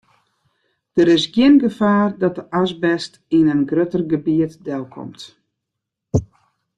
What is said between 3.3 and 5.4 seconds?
yn in grutter gebiet delkomt.